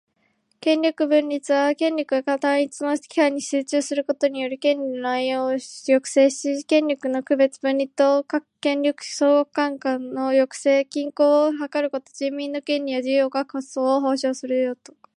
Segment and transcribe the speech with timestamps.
[0.61, 5.59] 権力分立は、権力が単一の機関に集中することによる権利の濫用を抑
[5.99, 15.01] 止し、権力の区別・分離と各権力相互間の抑制・均衡を図ることで、人民の権利や自由の確保を保障しようとすること